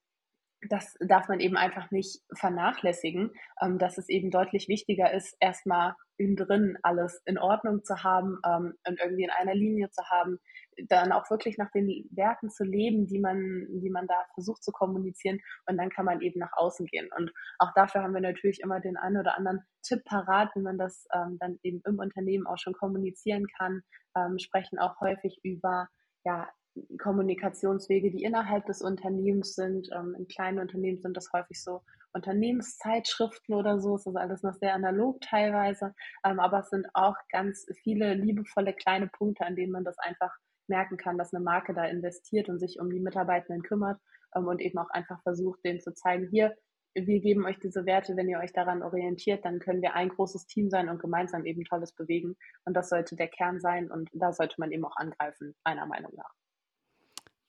[0.70, 5.96] das darf man eben einfach nicht vernachlässigen, ähm, dass es eben deutlich wichtiger ist, erstmal
[6.18, 10.40] innen drin alles in Ordnung zu haben ähm, und irgendwie in einer Linie zu haben,
[10.88, 14.72] dann auch wirklich nach den Werten zu leben, die man, die man da versucht zu
[14.72, 17.10] kommunizieren und dann kann man eben nach außen gehen.
[17.18, 20.78] Und auch dafür haben wir natürlich immer den einen oder anderen Tipp parat, wie man
[20.78, 23.82] das ähm, dann eben im Unternehmen auch schon kommunizieren kann,
[24.16, 25.88] ähm, sprechen auch häufig über
[26.24, 26.48] ja,
[26.98, 29.90] Kommunikationswege, die innerhalb des Unternehmens sind.
[29.94, 31.82] Ähm, in kleinen Unternehmen sind das häufig so
[32.14, 33.96] Unternehmenszeitschriften oder so.
[33.96, 35.94] Es ist alles noch sehr analog teilweise.
[36.26, 40.34] Ähm, aber es sind auch ganz viele liebevolle kleine Punkte, an denen man das einfach
[40.68, 44.00] merken kann, dass eine Marke da investiert und sich um die Mitarbeitenden kümmert
[44.36, 46.56] ähm, und eben auch einfach versucht, denen zu zeigen, hier,
[46.94, 50.46] wir geben euch diese Werte, wenn ihr euch daran orientiert, dann können wir ein großes
[50.46, 52.36] Team sein und gemeinsam eben Tolles bewegen.
[52.66, 56.12] Und das sollte der Kern sein und da sollte man eben auch angreifen, meiner Meinung
[56.16, 56.34] nach.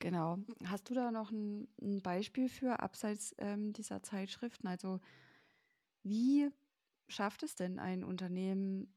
[0.03, 0.37] Genau.
[0.65, 4.67] Hast du da noch ein, ein Beispiel für abseits ähm, dieser Zeitschriften?
[4.67, 4.99] Also
[6.03, 6.51] wie
[7.07, 8.93] schafft es denn ein Unternehmen,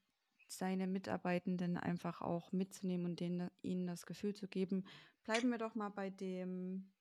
[0.47, 4.83] seine Mitarbeitenden einfach auch mitzunehmen und denen, ihnen das Gefühl zu geben?
[5.23, 6.91] Bleiben wir doch mal bei dem,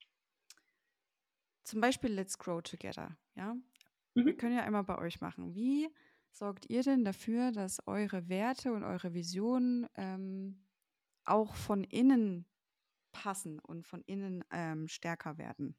[1.62, 3.16] zum Beispiel Let's Grow Together.
[3.36, 4.26] Ja, mhm.
[4.26, 5.54] wir können ja einmal bei euch machen.
[5.54, 5.88] Wie
[6.30, 10.62] sorgt ihr denn dafür, dass eure Werte und eure Visionen ähm,
[11.24, 12.44] auch von innen
[13.14, 15.76] passen und von innen ähm, stärker werden?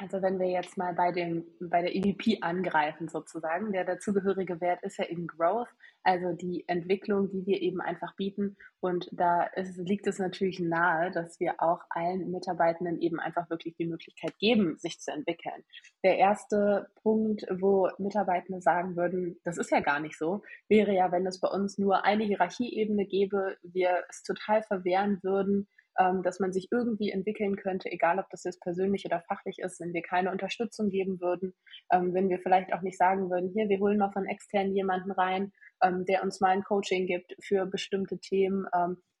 [0.00, 4.82] Also wenn wir jetzt mal bei dem bei der EVP angreifen sozusagen, der dazugehörige Wert
[4.82, 5.68] ist ja eben Growth,
[6.02, 8.56] also die Entwicklung, die wir eben einfach bieten.
[8.80, 13.76] Und da ist, liegt es natürlich nahe, dass wir auch allen Mitarbeitenden eben einfach wirklich
[13.76, 15.62] die Möglichkeit geben, sich zu entwickeln.
[16.02, 21.12] Der erste Punkt, wo Mitarbeitende sagen würden, das ist ja gar nicht so, wäre ja,
[21.12, 25.68] wenn es bei uns nur eine Hierarchieebene gäbe, wir es total verwehren würden,
[26.00, 29.80] ähm, dass man sich irgendwie entwickeln könnte, egal ob das jetzt persönlich oder fachlich ist,
[29.80, 31.52] wenn wir keine Unterstützung geben würden,
[31.92, 35.10] ähm, wenn wir vielleicht auch nicht sagen würden, hier, wir holen mal von extern jemanden
[35.10, 38.66] rein, ähm, der uns mal ein Coaching gibt für bestimmte Themen,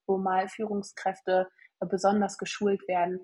[0.06, 1.48] wo mal Führungskräfte
[1.88, 3.20] besonders geschult werden.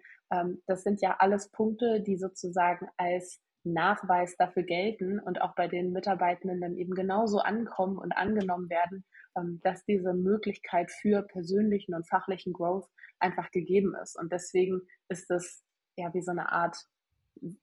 [0.67, 5.93] das sind ja alles Punkte, die sozusagen als Nachweis dafür gelten und auch bei den
[5.93, 9.15] Mitarbeitenden dann eben genauso ankommen und angenommen werden, ähm,
[9.63, 14.19] dass diese Möglichkeit für persönlichen und fachlichen Growth einfach gegeben ist.
[14.19, 15.63] Und deswegen ist es
[15.97, 16.77] ja wie so eine Art,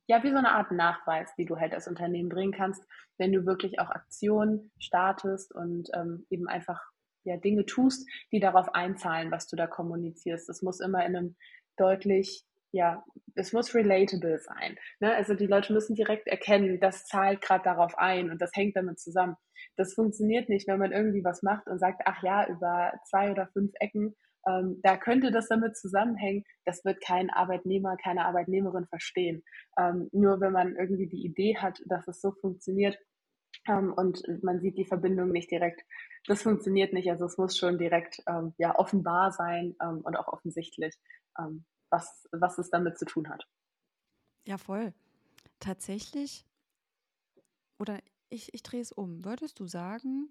[0.07, 2.83] ja, wie so eine Art Nachweis, die du halt als Unternehmen bringen kannst,
[3.17, 6.81] wenn du wirklich auch Aktionen startest und ähm, eben einfach
[7.23, 10.49] ja, Dinge tust, die darauf einzahlen, was du da kommunizierst.
[10.49, 11.36] Es muss immer in einem
[11.77, 13.03] deutlich ja,
[13.36, 14.77] es muss relatable sein.
[14.99, 15.13] Ne?
[15.15, 18.99] Also die Leute müssen direkt erkennen, das zahlt gerade darauf ein und das hängt damit
[18.99, 19.38] zusammen.
[19.77, 23.47] Das funktioniert nicht, wenn man irgendwie was macht und sagt, ach ja, über zwei oder
[23.53, 24.15] fünf Ecken,
[24.47, 26.43] ähm, da könnte das damit zusammenhängen.
[26.65, 29.43] Das wird kein Arbeitnehmer, keine Arbeitnehmerin verstehen.
[29.77, 32.97] Ähm, nur wenn man irgendwie die Idee hat, dass es so funktioniert
[33.67, 35.81] ähm, und man sieht die Verbindung nicht direkt,
[36.27, 37.09] das funktioniert nicht.
[37.09, 40.95] Also es muss schon direkt ähm, ja offenbar sein ähm, und auch offensichtlich.
[41.39, 43.47] Ähm, was, was es damit zu tun hat.
[44.45, 44.93] Ja, voll.
[45.60, 46.45] Tatsächlich,
[47.77, 49.23] oder ich, ich drehe es um.
[49.23, 50.29] Würdest du sagen,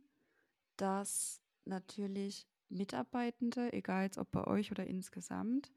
[0.77, 5.73] dass natürlich Mitarbeitende, egal ob bei euch oder insgesamt,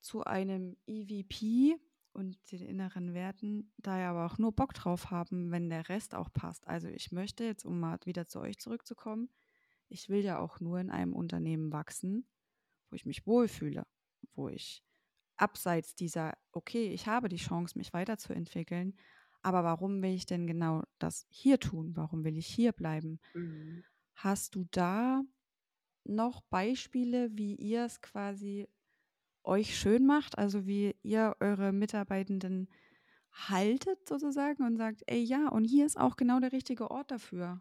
[0.00, 1.80] zu einem EVP
[2.12, 6.14] und den inneren Werten da ja aber auch nur Bock drauf haben, wenn der Rest
[6.14, 6.66] auch passt.
[6.68, 9.30] Also ich möchte jetzt, um mal wieder zu euch zurückzukommen,
[9.88, 12.26] ich will ja auch nur in einem Unternehmen wachsen,
[12.90, 13.86] wo ich mich wohlfühle,
[14.34, 14.82] wo ich
[15.36, 18.96] abseits dieser, okay, ich habe die Chance, mich weiterzuentwickeln,
[19.42, 21.92] aber warum will ich denn genau das hier tun?
[21.94, 23.20] Warum will ich hier bleiben?
[23.34, 23.84] Mhm.
[24.14, 25.22] Hast du da
[26.04, 28.68] noch Beispiele, wie ihr es quasi
[29.44, 32.68] euch schön macht, also wie ihr eure Mitarbeitenden
[33.32, 37.60] haltet sozusagen und sagt, ey ja, und hier ist auch genau der richtige Ort dafür?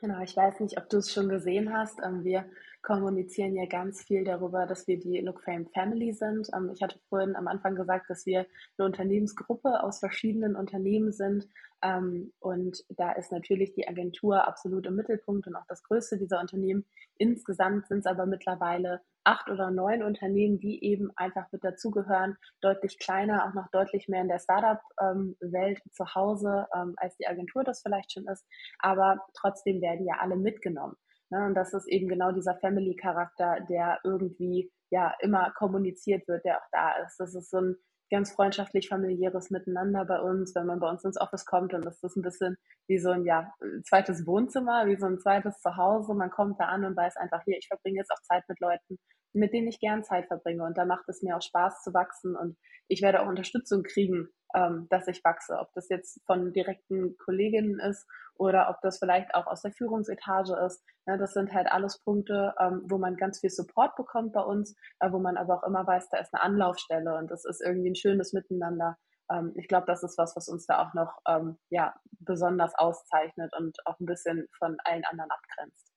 [0.00, 2.00] Genau, ich weiß nicht, ob du es schon gesehen hast.
[2.04, 2.48] Ähm, wir
[2.86, 6.48] kommunizieren ja ganz viel darüber, dass wir die Look Fame Family sind.
[6.54, 8.46] Ähm, ich hatte vorhin am Anfang gesagt, dass wir
[8.78, 11.48] eine Unternehmensgruppe aus verschiedenen Unternehmen sind.
[11.82, 16.40] Ähm, und da ist natürlich die Agentur absolut im Mittelpunkt und auch das größte dieser
[16.40, 16.84] Unternehmen.
[17.18, 23.00] Insgesamt sind es aber mittlerweile acht oder neun Unternehmen, die eben einfach mit dazugehören, deutlich
[23.00, 27.82] kleiner, auch noch deutlich mehr in der Startup-Welt zu Hause, ähm, als die Agentur das
[27.82, 28.46] vielleicht schon ist.
[28.78, 30.96] Aber trotzdem werden ja alle mitgenommen.
[31.30, 31.46] Ne?
[31.46, 36.68] Und das ist eben genau dieser Family-Charakter, der irgendwie ja immer kommuniziert wird, der auch
[36.72, 37.18] da ist.
[37.18, 37.76] Das ist so ein
[38.10, 42.00] ganz freundschaftlich familiäres Miteinander bei uns, wenn man bei uns ins Office kommt und das
[42.02, 43.52] ist ein bisschen wie so ein ja,
[43.84, 46.14] zweites Wohnzimmer, wie so ein zweites Zuhause.
[46.14, 48.98] Man kommt da an und weiß einfach, hier, ich verbringe jetzt auch Zeit mit Leuten,
[49.36, 52.36] mit denen ich gern Zeit verbringe und da macht es mir auch Spaß zu wachsen
[52.36, 52.56] und
[52.88, 55.58] ich werde auch Unterstützung kriegen, ähm, dass ich wachse.
[55.58, 60.54] Ob das jetzt von direkten Kolleginnen ist oder ob das vielleicht auch aus der Führungsetage
[60.64, 60.84] ist.
[61.06, 64.76] Ne, das sind halt alles Punkte, ähm, wo man ganz viel Support bekommt bei uns,
[65.00, 67.90] äh, wo man aber auch immer weiß, da ist eine Anlaufstelle und das ist irgendwie
[67.90, 68.96] ein schönes Miteinander.
[69.30, 73.52] Ähm, ich glaube, das ist was, was uns da auch noch ähm, ja, besonders auszeichnet
[73.58, 75.95] und auch ein bisschen von allen anderen abgrenzt.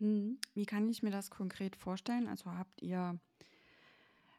[0.00, 0.38] Hm.
[0.54, 2.26] Wie kann ich mir das konkret vorstellen?
[2.26, 3.20] Also habt ihr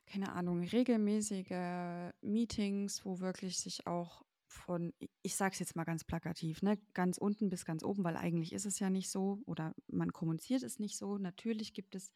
[0.06, 6.04] keine Ahnung, regelmäßige Meetings, wo wirklich sich auch von, ich sage es jetzt mal ganz
[6.04, 9.74] plakativ, ne, ganz unten bis ganz oben, weil eigentlich ist es ja nicht so oder
[9.88, 11.18] man kommuniziert es nicht so.
[11.18, 12.12] Natürlich gibt es,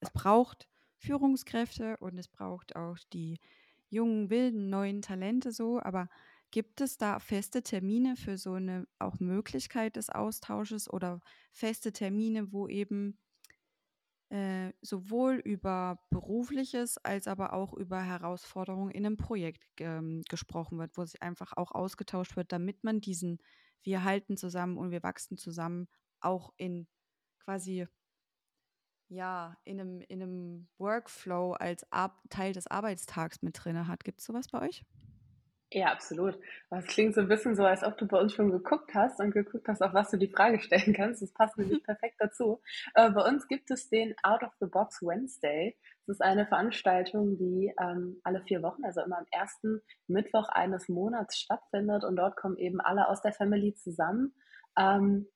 [0.00, 3.40] es braucht Führungskräfte und es braucht auch die
[3.88, 6.08] jungen, wilden, neuen Talente so, aber
[6.50, 11.20] gibt es da feste Termine für so eine auch Möglichkeit des Austausches oder
[11.52, 13.18] feste Termine, wo eben
[14.30, 20.96] äh, sowohl über Berufliches als aber auch über Herausforderungen in einem Projekt ähm, gesprochen wird,
[20.96, 23.38] wo sich einfach auch ausgetauscht wird, damit man diesen
[23.82, 25.88] wir halten zusammen und wir wachsen zusammen
[26.20, 26.88] auch in
[27.38, 27.86] quasi
[29.08, 34.04] ja, in einem, in einem Workflow als Ar Teil des Arbeitstags mit drin hat.
[34.04, 34.84] Gibt es sowas bei euch?
[35.70, 36.38] Ja, absolut.
[36.70, 39.32] Das klingt so ein bisschen so, als ob du bei uns schon geguckt hast und
[39.32, 41.20] geguckt hast, auf was du die Frage stellen kannst.
[41.20, 42.62] Das passt nämlich perfekt dazu.
[42.94, 45.76] Äh, bei uns gibt es den Out of the Box Wednesday.
[46.06, 50.88] Das ist eine Veranstaltung, die ähm, alle vier Wochen, also immer am ersten Mittwoch eines
[50.88, 54.34] Monats stattfindet und dort kommen eben alle aus der Family zusammen.
[54.78, 55.26] Ähm,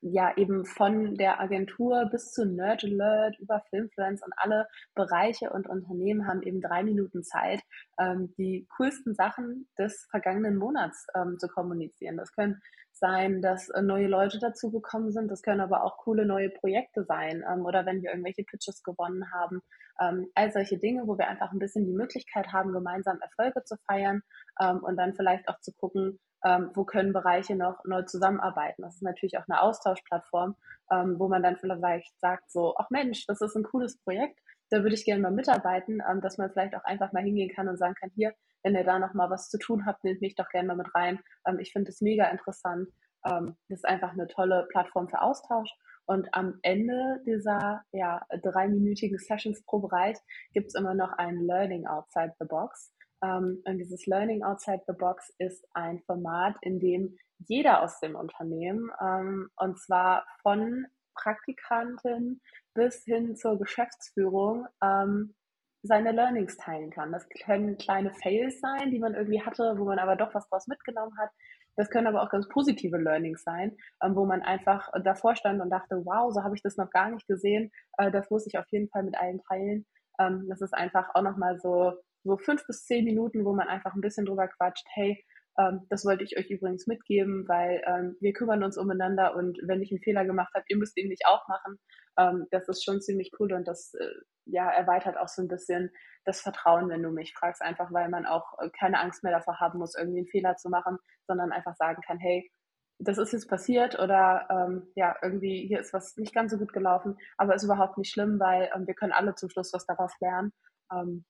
[0.00, 5.68] ja eben von der Agentur bis zu Nerd Alert über Filmfluence und alle Bereiche und
[5.68, 7.60] Unternehmen haben eben drei Minuten Zeit,
[7.98, 12.16] ähm, die coolsten Sachen des vergangenen Monats ähm, zu kommunizieren.
[12.16, 12.60] Das können
[12.92, 15.30] sein, dass äh, neue Leute dazugekommen sind.
[15.30, 19.30] Das können aber auch coole neue Projekte sein ähm, oder wenn wir irgendwelche Pitches gewonnen
[19.32, 19.60] haben.
[20.00, 23.76] Ähm, all solche Dinge, wo wir einfach ein bisschen die Möglichkeit haben, gemeinsam Erfolge zu
[23.86, 24.22] feiern
[24.60, 28.82] ähm, und dann vielleicht auch zu gucken, ähm, wo können Bereiche noch neu zusammenarbeiten.
[28.82, 30.56] Das ist natürlich auch eine Austauschplattform,
[30.92, 34.38] ähm, wo man dann vielleicht sagt so, ach Mensch, das ist ein cooles Projekt,
[34.70, 37.68] da würde ich gerne mal mitarbeiten, ähm, dass man vielleicht auch einfach mal hingehen kann
[37.68, 40.34] und sagen kann, hier, wenn ihr da noch mal was zu tun habt, nehmt mich
[40.34, 41.20] doch gerne mal mit rein.
[41.46, 42.88] Ähm, ich finde es mega interessant.
[43.26, 45.70] Ähm, das ist einfach eine tolle Plattform für Austausch.
[46.06, 50.18] Und am Ende dieser ja, dreiminütigen Sessions pro Bereich
[50.52, 52.93] gibt es immer noch ein Learning Outside the Box.
[53.24, 58.14] Ähm, und dieses Learning Outside the Box ist ein Format, in dem jeder aus dem
[58.14, 62.40] Unternehmen, ähm, und zwar von Praktikanten
[62.74, 65.34] bis hin zur Geschäftsführung, ähm,
[65.82, 67.12] seine Learnings teilen kann.
[67.12, 70.66] Das können kleine Fails sein, die man irgendwie hatte, wo man aber doch was draus
[70.66, 71.30] mitgenommen hat.
[71.76, 75.70] Das können aber auch ganz positive Learnings sein, ähm, wo man einfach davor stand und
[75.70, 77.70] dachte, wow, so habe ich das noch gar nicht gesehen.
[77.98, 79.86] Äh, das muss ich auf jeden Fall mit allen teilen.
[80.18, 83.94] Ähm, das ist einfach auch nochmal so so fünf bis zehn Minuten, wo man einfach
[83.94, 85.24] ein bisschen drüber quatscht, hey,
[85.58, 89.82] ähm, das wollte ich euch übrigens mitgeben, weil ähm, wir kümmern uns umeinander und wenn
[89.82, 91.78] ich einen Fehler gemacht habe, ihr müsst ihn nicht auch machen.
[92.18, 94.08] Ähm, das ist schon ziemlich cool und das äh,
[94.46, 95.90] ja, erweitert auch so ein bisschen
[96.24, 99.60] das Vertrauen, wenn du mich fragst, einfach weil man auch äh, keine Angst mehr davor
[99.60, 102.50] haben muss, irgendwie einen Fehler zu machen, sondern einfach sagen kann, hey,
[102.98, 106.72] das ist jetzt passiert oder ähm, ja, irgendwie hier ist was nicht ganz so gut
[106.72, 110.12] gelaufen, aber ist überhaupt nicht schlimm, weil ähm, wir können alle zum Schluss was daraus
[110.20, 110.52] lernen.
[110.92, 111.24] Ähm,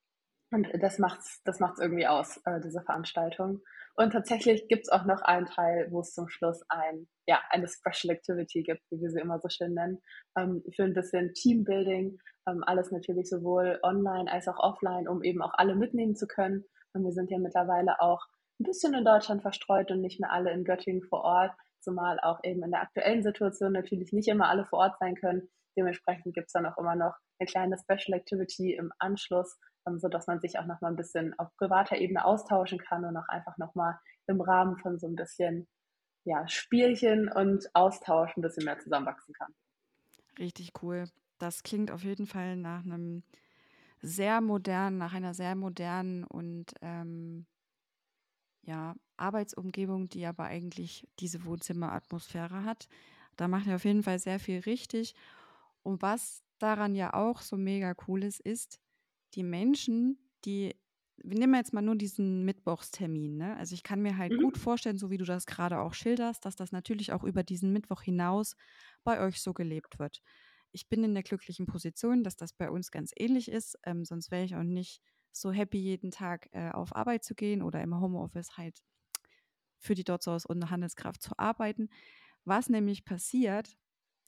[0.55, 3.61] Und das macht's, das macht's irgendwie aus, äh, diese Veranstaltung.
[3.97, 8.15] Und tatsächlich gibt's auch noch einen Teil, wo es zum Schluss ein, ja, eine Special
[8.15, 10.01] Activity gibt, wie wir sie immer so schön nennen,
[10.39, 12.19] ähm, für ein bisschen Teambuilding.
[12.49, 16.65] Ähm, alles natürlich sowohl online als auch offline, um eben auch alle mitnehmen zu können.
[16.93, 18.25] Und wir sind ja mittlerweile auch
[18.61, 22.39] ein bisschen in Deutschland verstreut und nicht mehr alle in Göttingen vor Ort, zumal auch
[22.45, 25.49] eben in der aktuellen Situation natürlich nicht immer alle vor Ort sein können.
[25.77, 30.27] Dementsprechend gibt's dann auch immer noch eine kleine Special Activity im Anschluss, ähm, so dass
[30.27, 33.57] man sich auch noch mal ein bisschen auf privater Ebene austauschen kann und auch einfach
[33.59, 35.69] noch mal im Rahmen von so ein bisschen
[36.25, 39.55] ja, Spielchen und Austausch ein bisschen mehr zusammenwachsen kann.
[40.39, 41.05] Richtig cool.
[41.39, 43.23] Das klingt auf jeden Fall nach einem
[44.01, 47.47] sehr modernen, nach einer sehr modernen und ähm,
[48.63, 52.89] ja, Arbeitsumgebung, die aber eigentlich diese Wohnzimmeratmosphäre hat.
[53.37, 55.15] Da macht er auf jeden Fall sehr viel richtig.
[55.83, 58.81] Und was daran ja auch so mega cool ist, ist,
[59.35, 60.75] die Menschen, die,
[61.17, 63.57] wir nehmen jetzt mal nur diesen Mittwochstermin, ne?
[63.57, 64.43] Also ich kann mir halt mhm.
[64.43, 67.73] gut vorstellen, so wie du das gerade auch schilderst, dass das natürlich auch über diesen
[67.73, 68.57] Mittwoch hinaus
[69.05, 70.23] bei euch so gelebt wird.
[70.73, 74.31] Ich bin in der glücklichen Position, dass das bei uns ganz ähnlich ist, ähm, sonst
[74.31, 77.99] wäre ich auch nicht so happy, jeden Tag äh, auf Arbeit zu gehen oder im
[78.01, 78.83] Homeoffice halt
[79.79, 81.89] für die Dotsos und Handelskraft zu arbeiten.
[82.45, 83.77] Was nämlich passiert,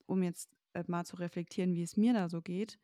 [0.07, 2.79] um jetzt äh, mal zu reflektieren, wie es mir da so geht,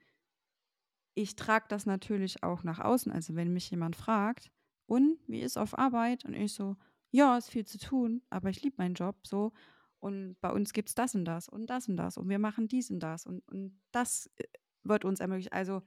[1.15, 3.13] ich trage das natürlich auch nach außen.
[3.13, 4.51] Also wenn mich jemand fragt,
[4.87, 6.25] und wie ist auf Arbeit?
[6.25, 6.77] Und ich so,
[7.11, 9.53] ja, ist viel zu tun, aber ich liebe meinen Job so.
[10.01, 12.67] Und bei uns gibt es das und das und das und das und wir machen
[12.67, 14.45] dies und das und, und das äh,
[14.83, 15.53] wird uns ermöglicht.
[15.53, 15.83] Also,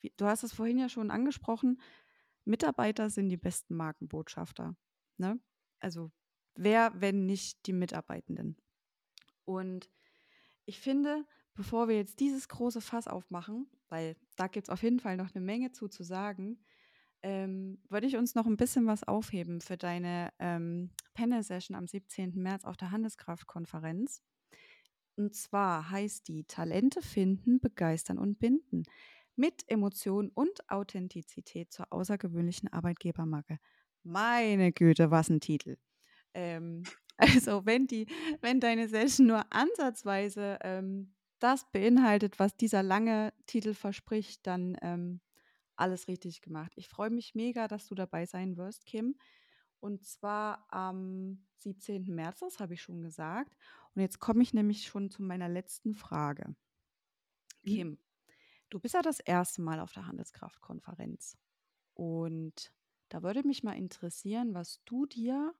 [0.00, 1.80] wie, du hast es vorhin ja schon angesprochen,
[2.44, 4.76] Mitarbeiter sind die besten Markenbotschafter.
[5.18, 5.38] Ne?
[5.78, 6.10] Also,
[6.54, 8.56] wer, wenn nicht die Mitarbeitenden?
[9.44, 9.88] Und
[10.64, 11.24] ich finde,
[11.60, 15.34] bevor wir jetzt dieses große Fass aufmachen, weil da gibt es auf jeden Fall noch
[15.34, 16.58] eine Menge zu zu sagen,
[17.22, 22.32] ähm, würde ich uns noch ein bisschen was aufheben für deine ähm, Panel-Session am 17.
[22.36, 24.22] März auf der Handelskraftkonferenz.
[25.16, 28.84] Und zwar heißt die Talente finden, begeistern und binden
[29.36, 33.58] mit Emotion und Authentizität zur außergewöhnlichen Arbeitgebermarke.
[34.02, 35.76] Meine Güte, was ein Titel.
[36.32, 36.84] Ähm,
[37.18, 38.06] also wenn die,
[38.40, 45.20] wenn deine Session nur ansatzweise ähm, das beinhaltet, was dieser lange Titel verspricht, dann ähm,
[45.76, 46.72] alles richtig gemacht.
[46.76, 49.16] Ich freue mich mega, dass du dabei sein wirst, Kim.
[49.80, 52.04] Und zwar am 17.
[52.14, 53.56] März, das habe ich schon gesagt.
[53.94, 56.54] Und jetzt komme ich nämlich schon zu meiner letzten Frage.
[57.62, 57.68] Mhm.
[57.70, 57.98] Kim,
[58.68, 61.38] du bist ja das erste Mal auf der Handelskraftkonferenz.
[61.94, 62.72] Und
[63.08, 65.54] da würde mich mal interessieren, was du dir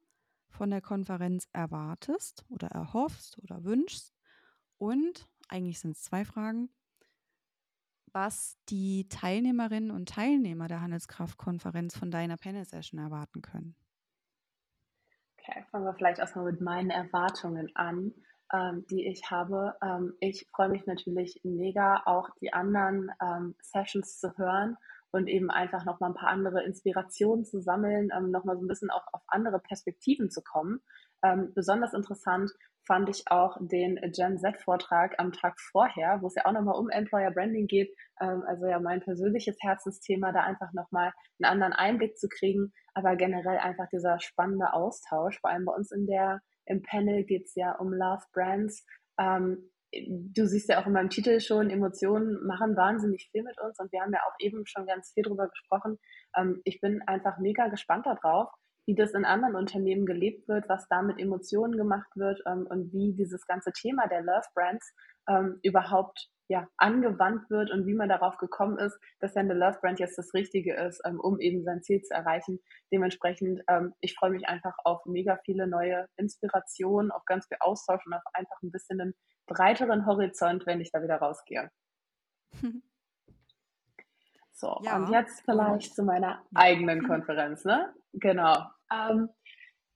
[0.49, 4.15] von der Konferenz erwartest oder erhoffst oder wünschst.
[4.77, 6.71] Und eigentlich sind es zwei Fragen,
[8.13, 13.77] was die Teilnehmerinnen und Teilnehmer der Handelskraftkonferenz von deiner Panel-Session erwarten können.
[15.39, 18.13] Okay, fangen wir vielleicht erstmal mit meinen Erwartungen an,
[18.53, 19.75] ähm, die ich habe.
[19.83, 24.77] Ähm, ich freue mich natürlich mega, auch die anderen ähm, Sessions zu hören
[25.13, 28.91] und eben einfach nochmal ein paar andere Inspirationen zu sammeln, ähm, nochmal so ein bisschen
[28.91, 30.81] auch auf andere Perspektiven zu kommen.
[31.23, 32.51] Ähm, besonders interessant
[32.87, 36.89] fand ich auch den Gen Z-Vortrag am Tag vorher, wo es ja auch nochmal um
[36.89, 37.95] Employer Branding geht.
[38.21, 43.17] Ähm, also ja mein persönliches Herzensthema, da einfach nochmal einen anderen Einblick zu kriegen, aber
[43.17, 45.39] generell einfach dieser spannende Austausch.
[45.41, 48.85] Vor allem bei uns in der, im Panel geht es ja um Love Brands.
[49.19, 53.79] Ähm, du siehst ja auch in meinem Titel schon, Emotionen machen wahnsinnig viel mit uns
[53.79, 55.99] und wir haben ja auch eben schon ganz viel drüber gesprochen.
[56.37, 58.51] Ähm, ich bin einfach mega gespannt darauf,
[58.91, 62.93] wie das in anderen Unternehmen gelebt wird, was da mit Emotionen gemacht wird ähm, und
[62.93, 64.93] wie dieses ganze Thema der Love Brands
[65.29, 70.01] ähm, überhaupt ja, angewandt wird und wie man darauf gekommen ist, dass eine Love Brand
[70.01, 72.59] jetzt das Richtige ist, ähm, um eben sein Ziel zu erreichen.
[72.93, 78.05] Dementsprechend, ähm, ich freue mich einfach auf mega viele neue Inspirationen, auf ganz viel Austausch
[78.05, 79.15] und auf einfach ein bisschen einen
[79.47, 81.71] breiteren Horizont, wenn ich da wieder rausgehe.
[84.61, 84.97] So, ja.
[84.97, 87.95] und jetzt vielleicht zu meiner eigenen Konferenz, ne?
[88.13, 88.59] Genau.
[88.93, 89.31] Ähm,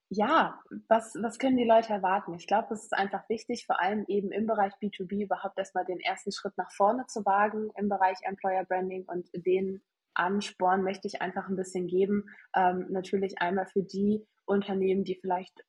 [0.09, 2.33] ja, was, was können die Leute erwarten?
[2.35, 6.01] Ich glaube, es ist einfach wichtig, vor allem eben im Bereich B2B überhaupt erstmal den
[6.01, 9.83] ersten Schritt nach vorne zu wagen im Bereich Employer Branding und den
[10.15, 12.25] Ansporn möchte ich einfach ein bisschen geben.
[12.57, 15.65] Ähm, natürlich einmal für die Unternehmen, die vielleicht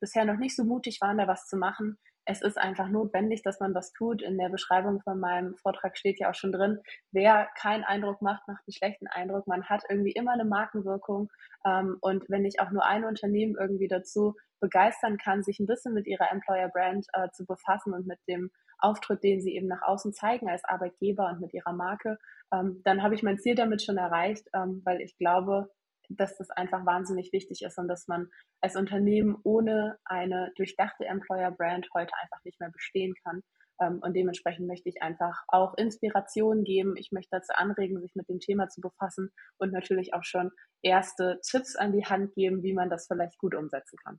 [0.00, 1.98] bisher noch nicht so mutig waren, da was zu machen,
[2.30, 4.20] es ist einfach notwendig, dass man was tut.
[4.20, 6.78] In der Beschreibung von meinem Vortrag steht ja auch schon drin,
[7.10, 9.46] wer keinen Eindruck macht, macht einen schlechten Eindruck.
[9.46, 11.30] Man hat irgendwie immer eine Markenwirkung.
[11.64, 15.94] Ähm, und wenn ich auch nur ein Unternehmen irgendwie dazu begeistern kann, sich ein bisschen
[15.94, 19.82] mit ihrer Employer Brand äh, zu befassen und mit dem Auftritt, den sie eben nach
[19.82, 22.18] außen zeigen als Arbeitgeber und mit ihrer Marke,
[22.52, 25.70] ähm, dann habe ich mein Ziel damit schon erreicht, ähm, weil ich glaube,
[26.08, 28.28] dass das einfach wahnsinnig wichtig ist und dass man
[28.60, 33.42] als Unternehmen ohne eine durchdachte Employer Brand heute einfach nicht mehr bestehen kann.
[33.80, 36.96] Ähm, und dementsprechend möchte ich einfach auch Inspiration geben.
[36.96, 40.50] Ich möchte dazu anregen, sich mit dem Thema zu befassen und natürlich auch schon
[40.82, 44.18] erste Tipps an die Hand geben, wie man das vielleicht gut umsetzen kann.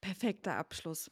[0.00, 1.10] Perfekter Abschluss.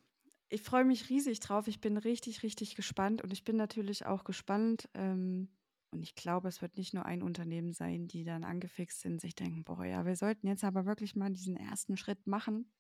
[0.49, 1.66] Ich freue mich riesig drauf.
[1.66, 5.49] Ich bin richtig, richtig gespannt und ich bin natürlich auch gespannt, ähm,
[5.91, 9.34] und ich glaube, es wird nicht nur ein Unternehmen sein, die dann angefixt sind, sich
[9.34, 12.70] denken, boah, ja, wir sollten jetzt aber wirklich mal diesen ersten Schritt machen.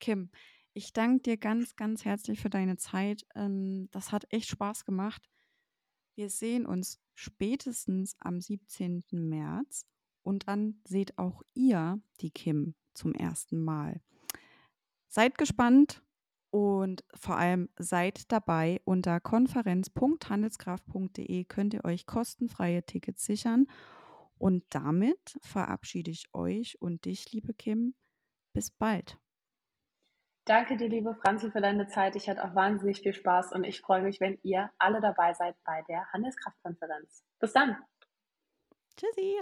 [0.00, 0.30] Kim,
[0.74, 3.26] ich danke dir ganz, ganz herzlich für deine Zeit.
[3.34, 5.28] Ähm, das hat echt Spaß gemacht.
[6.14, 9.04] Wir sehen uns spätestens am 17.
[9.10, 9.86] März
[10.22, 14.00] und dann seht auch ihr die Kim zum ersten Mal.
[15.08, 16.02] Seid gespannt
[16.52, 18.82] und vor allem seid dabei.
[18.84, 23.68] Unter konferenz.handelskraft.de könnt ihr euch kostenfreie Tickets sichern.
[24.36, 27.94] Und damit verabschiede ich euch und dich, liebe Kim.
[28.52, 29.16] Bis bald.
[30.44, 32.16] Danke dir, liebe Franzi, für deine Zeit.
[32.16, 35.56] Ich hatte auch wahnsinnig viel Spaß und ich freue mich, wenn ihr alle dabei seid
[35.64, 37.24] bei der Handelskraftkonferenz.
[37.38, 37.78] Bis dann.
[38.96, 39.40] Tschüssi.